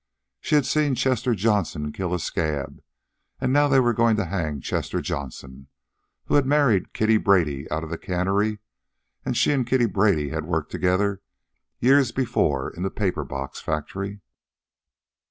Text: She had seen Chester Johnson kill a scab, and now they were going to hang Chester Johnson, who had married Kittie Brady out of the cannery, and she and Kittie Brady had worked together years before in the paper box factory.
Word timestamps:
She 0.39 0.55
had 0.55 0.65
seen 0.65 0.95
Chester 0.95 1.35
Johnson 1.35 1.91
kill 1.91 2.11
a 2.11 2.17
scab, 2.19 2.81
and 3.39 3.53
now 3.53 3.67
they 3.67 3.79
were 3.79 3.93
going 3.93 4.15
to 4.15 4.25
hang 4.25 4.59
Chester 4.59 4.99
Johnson, 4.99 5.67
who 6.25 6.33
had 6.33 6.47
married 6.47 6.91
Kittie 6.91 7.19
Brady 7.19 7.69
out 7.69 7.83
of 7.83 7.91
the 7.91 7.99
cannery, 7.99 8.57
and 9.23 9.37
she 9.37 9.51
and 9.51 9.63
Kittie 9.63 9.85
Brady 9.85 10.29
had 10.29 10.45
worked 10.45 10.71
together 10.71 11.21
years 11.77 12.11
before 12.11 12.71
in 12.71 12.81
the 12.81 12.89
paper 12.89 13.23
box 13.23 13.59
factory. 13.59 14.21